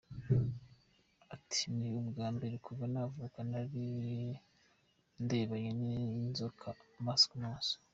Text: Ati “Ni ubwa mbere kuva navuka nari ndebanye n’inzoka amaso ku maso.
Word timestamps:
Ati 1.35 1.61
“Ni 1.77 1.87
ubwa 1.99 2.27
mbere 2.35 2.55
kuva 2.65 2.83
navuka 2.93 3.39
nari 3.49 3.85
ndebanye 5.23 5.71
n’inzoka 5.79 6.67
amaso 6.99 7.25
ku 7.31 7.37
maso. 7.45 7.75